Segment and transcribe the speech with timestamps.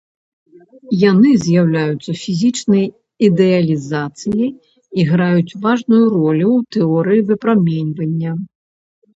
[1.01, 2.85] Яны з'яўляюцца фізічнай
[3.27, 4.49] ідэалізацыяй
[5.01, 8.31] і граюць важную ролю ў тэорыі выпраменьвання.